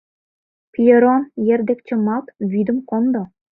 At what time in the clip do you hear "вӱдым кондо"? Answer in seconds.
2.51-3.23